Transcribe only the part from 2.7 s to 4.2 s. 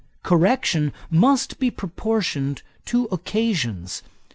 to occasions.